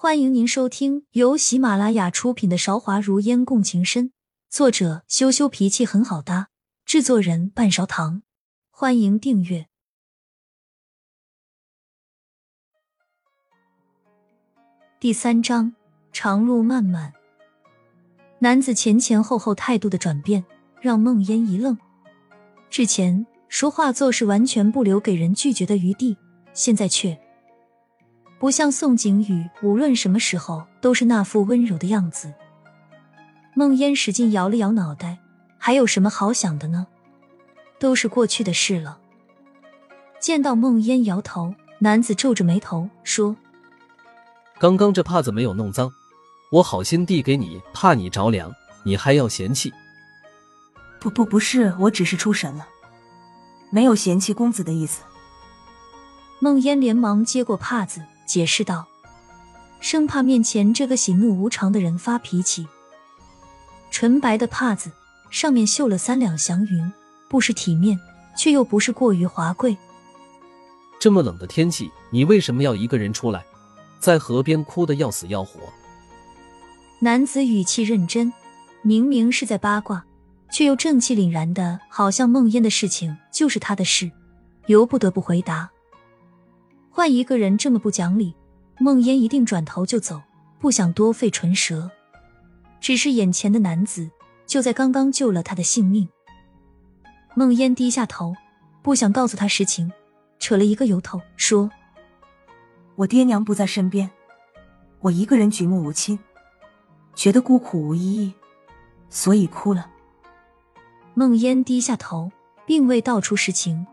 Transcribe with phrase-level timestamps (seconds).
[0.00, 4.10] 欢迎您收听由喜马拉雅出品的《韶华如烟共情深》，
[4.48, 6.50] 作者羞羞脾气很好搭，
[6.84, 8.22] 制作人半勺糖。
[8.70, 9.66] 欢迎订阅
[15.00, 15.74] 第三章。
[16.12, 17.12] 长路漫漫，
[18.38, 20.44] 男子前前后后态度的转变
[20.80, 21.76] 让梦烟一愣。
[22.70, 26.16] 之前说话做事完全不留给人拒绝的余地，
[26.54, 27.20] 现在却……
[28.38, 32.32] 不像宋景宇，无论什么时候都是那副温柔的样子。
[33.54, 35.18] 梦烟使劲摇了摇脑袋，
[35.58, 36.86] 还有什么好想的呢？
[37.80, 38.98] 都是过去的事了。
[40.20, 43.36] 见到梦烟摇头，男子皱着眉头说
[44.58, 45.90] ：“刚刚这帕子没有弄脏，
[46.52, 48.52] 我好心递给你，怕你着凉，
[48.84, 49.72] 你还要嫌弃？
[51.00, 52.66] 不不不是，我只是出神了，
[53.72, 55.02] 没有嫌弃公子的意思。”
[56.38, 58.00] 梦烟连忙接过帕子。
[58.28, 58.86] 解释道，
[59.80, 62.68] 生怕面前这个喜怒无常的人发脾气。
[63.90, 64.92] 纯白的帕子
[65.30, 66.92] 上面绣了三两祥云，
[67.28, 67.98] 不失体面，
[68.36, 69.76] 却又不是过于华贵。
[71.00, 73.42] 这么冷的天气，你为什么要一个人出来，
[73.98, 75.60] 在河边哭得要死要活？
[77.00, 78.30] 男子语气认真，
[78.82, 80.04] 明明是在八卦，
[80.50, 84.10] 却又正气凛然的，好像梦烟的事情就是他的事，
[84.66, 85.70] 由不得不回答。
[86.98, 88.34] 换一个人这么不讲理，
[88.80, 90.20] 梦烟一定转头就走，
[90.58, 91.88] 不想多费唇舌。
[92.80, 94.10] 只是眼前的男子
[94.48, 96.08] 就在刚刚救了他的性命。
[97.36, 98.34] 梦烟低下头，
[98.82, 99.92] 不想告诉他实情，
[100.40, 101.70] 扯了一个由头说
[102.98, 104.10] ：“我爹娘不在身边，
[104.98, 106.18] 我一个人举目无亲，
[107.14, 108.34] 觉得孤苦无依依，
[109.08, 109.88] 所以哭了。”
[111.14, 112.32] 梦烟低下头，
[112.66, 113.86] 并未道出实情。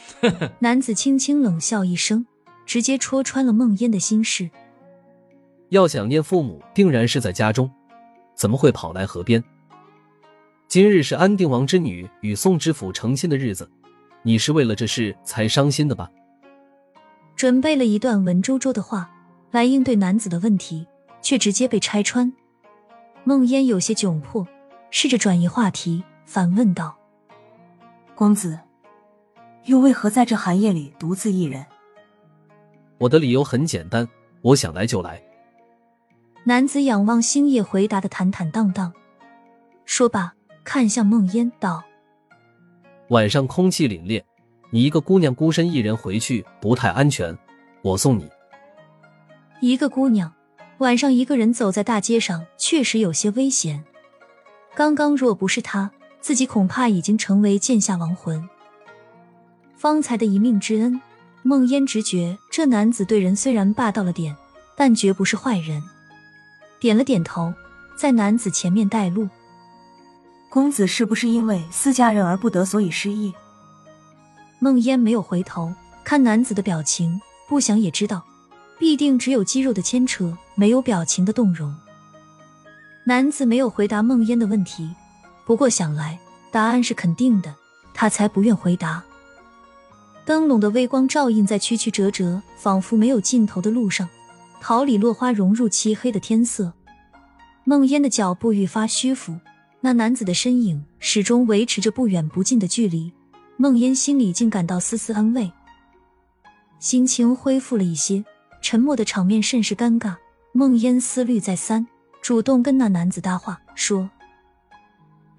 [0.60, 2.24] 男子轻轻冷笑一声。
[2.68, 4.50] 直接戳穿了梦烟的心事。
[5.70, 7.70] 要想念父母，定然是在家中，
[8.34, 9.42] 怎么会跑来河边？
[10.68, 13.68] 今日是安定王之女与宋知府成亲的日子，
[14.22, 16.10] 你是为了这事才伤心的吧？
[17.34, 19.10] 准备了一段文绉绉的话
[19.50, 20.86] 来应对男子的问题，
[21.22, 22.30] 却直接被拆穿。
[23.24, 24.46] 梦烟有些窘迫，
[24.90, 26.94] 试着转移话题，反问道
[28.14, 28.60] ：“公子，
[29.64, 31.64] 又为何在这寒夜里独自一人？”
[32.98, 34.06] 我的理由很简单，
[34.42, 35.22] 我想来就来。
[36.44, 38.92] 男子仰望星夜，回答的坦坦荡荡。
[39.84, 41.84] 说罢，看向梦烟道
[43.10, 44.22] ：“晚上空气凛冽，
[44.70, 47.36] 你一个姑娘孤身一人回去不太安全，
[47.82, 48.28] 我送你。”
[49.60, 50.32] 一个姑娘
[50.78, 53.84] 晚上一个人走在大街上，确实有些危险。
[54.74, 58.48] 刚刚若不是他，自己恐怕已经成为剑下亡魂。
[59.76, 61.00] 方才的一命之恩。
[61.48, 64.36] 梦烟直觉这男子对人虽然霸道了点，
[64.76, 65.82] 但绝不是坏人。
[66.78, 67.54] 点了点头，
[67.96, 69.26] 在男子前面带路。
[70.50, 73.32] 公子是不是因为私家人而不得，所以失忆？
[74.58, 75.72] 梦烟没有回头
[76.04, 78.22] 看男子的表情，不想也知道，
[78.78, 81.74] 必定只有肌肉的牵扯，没有表情的动容。
[83.04, 84.94] 男子没有回答梦烟的问题，
[85.46, 86.18] 不过想来
[86.52, 87.54] 答案是肯定的，
[87.94, 89.02] 他才不愿回答。
[90.28, 94.06] 灯笼的微光照映在曲曲折折、仿佛没有尽头的路上，
[94.60, 96.70] 桃李落花融入漆黑的天色。
[97.64, 99.34] 梦烟的脚步愈发虚浮，
[99.80, 103.10] 那男子的身影始终维持着不远不近的距离。
[103.56, 105.50] 梦烟心里竟感到丝丝安慰，
[106.78, 108.22] 心情恢复了一些。
[108.60, 110.16] 沉默的场面甚是尴尬。
[110.52, 111.86] 梦烟思虑再三，
[112.20, 114.10] 主动跟那男子搭话，说：“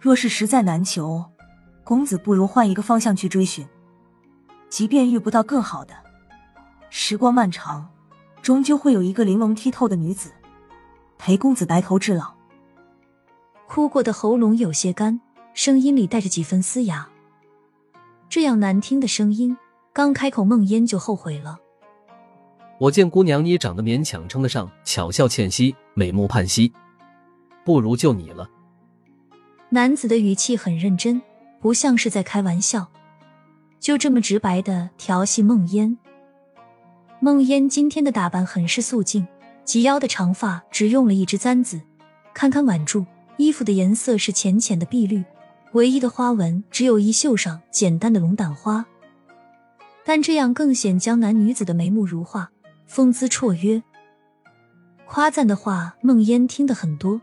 [0.00, 1.26] 若是实在难求，
[1.84, 3.66] 公子不如换一个方向去追寻。”
[4.68, 5.94] 即便遇不到更好的，
[6.90, 7.88] 时光漫长，
[8.42, 10.30] 终究会有一个玲珑剔透的女子
[11.18, 12.34] 陪公子白头至老。
[13.66, 15.20] 哭过的喉咙有些干，
[15.52, 17.08] 声音里带着几分嘶哑。
[18.28, 19.56] 这样难听的声音，
[19.92, 21.58] 刚开口，梦烟就后悔了。
[22.78, 26.72] 我见姑娘你长得勉强称得上巧笑倩兮、美目盼兮，
[27.64, 28.48] 不如就你了。
[29.70, 31.20] 男子的语气很认真，
[31.60, 32.86] 不像是在开玩笑。
[33.80, 35.96] 就这么直白的调戏梦烟。
[37.20, 39.26] 梦烟今天的打扮很是素净，
[39.64, 41.80] 及腰的长发只用了一支簪子，
[42.32, 43.04] 堪堪挽住。
[43.36, 45.24] 衣服的颜色是浅浅的碧绿，
[45.72, 48.84] 唯一的花纹只有衣袖上简单的龙胆花。
[50.04, 52.50] 但这样更显江南女子的眉目如画，
[52.86, 53.80] 风姿绰约。
[55.06, 57.20] 夸赞的话，梦烟听得很多，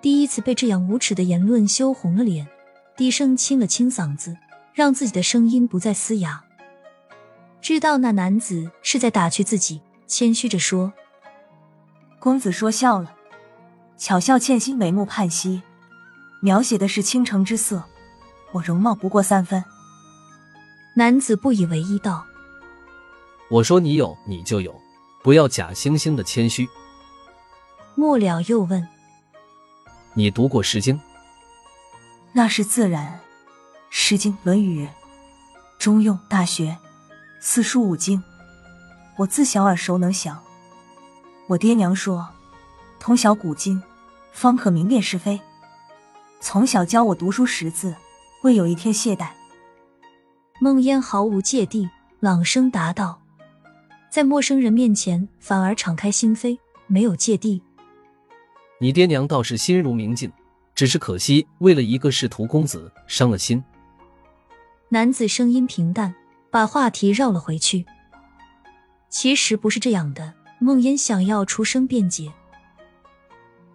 [0.00, 2.48] 第一次被这样无耻的言论羞红了脸，
[2.96, 4.34] 低声清了清嗓子。
[4.78, 6.44] 让自己的声音不再嘶哑。
[7.60, 10.92] 知道那男子是在打趣自己，谦虚着说
[12.20, 13.12] ：“公子说笑了，
[13.96, 15.60] 巧笑倩兮，眉目盼兮，
[16.40, 17.82] 描写的是倾城之色。
[18.52, 19.64] 我容貌不过三分。
[20.94, 22.24] 男子不以为意道
[23.50, 24.72] ：“我说你有你就有，
[25.24, 26.68] 不要假惺惺的谦虚。”
[27.96, 28.86] 末了又问
[30.14, 30.94] ：“你读过《诗经》？”
[32.30, 33.20] 那是自然，
[33.90, 34.84] 《诗经》《论语》
[35.78, 36.70] 《中庸》《大学》
[37.40, 38.22] 四书五经，
[39.16, 40.38] 我自小耳熟能详。
[41.46, 42.28] 我爹娘说，
[43.00, 43.82] 通晓古今，
[44.32, 45.40] 方可明辨是非。
[46.40, 47.94] 从小教我读书识字，
[48.42, 49.30] 未有一天懈怠。
[50.60, 51.88] 梦烟毫无芥蒂，
[52.20, 53.22] 朗声答道
[54.12, 57.62] ：“在陌生人面前，反而敞开心扉，没有芥蒂。
[58.80, 60.30] 你爹娘倒是心如明镜，
[60.74, 63.64] 只是可惜，为了一个仕途公子，伤了心。”
[64.90, 66.14] 男子声音平淡，
[66.50, 67.84] 把话题绕了回去。
[69.10, 70.34] 其实不是这样的。
[70.60, 72.32] 梦烟想要出声辩解，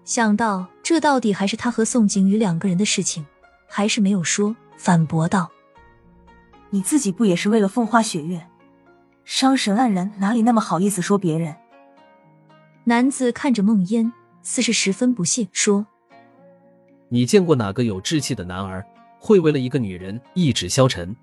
[0.04, 3.26] 想到这到底还是他和宋景宇两个人的事情，
[3.70, 5.50] 还是没有说，反驳道
[6.72, 8.50] ：“你自己不也是为了风花雪月？
[9.24, 11.56] 伤神黯然，哪里那么好意思说别人？”
[12.84, 14.12] 男子看着梦烟，
[14.42, 15.88] 似是十分不屑，说
[17.08, 18.86] ：“你见过哪个有志气的男儿
[19.26, 21.16] 会为了一个女人意志消沉？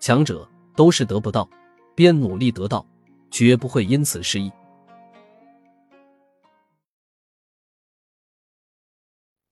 [0.00, 1.48] 强者都是得不到，
[1.94, 2.84] 便努力得到，
[3.30, 4.50] 绝不会因此失意。”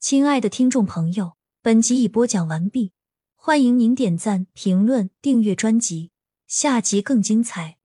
[0.00, 2.90] 亲爱的听众朋友，本集已播讲完毕，
[3.36, 6.10] 欢迎您点赞、评论、订阅专辑，
[6.48, 7.78] 下集更精彩。